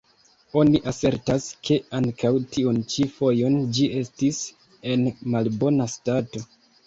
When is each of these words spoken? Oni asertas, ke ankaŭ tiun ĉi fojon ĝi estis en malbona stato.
Oni 0.59 0.79
asertas, 0.91 1.43
ke 1.69 1.75
ankaŭ 1.97 2.31
tiun 2.55 2.79
ĉi 2.95 3.05
fojon 3.19 3.59
ĝi 3.79 3.85
estis 4.01 4.41
en 4.95 5.05
malbona 5.35 5.89
stato. 5.97 6.43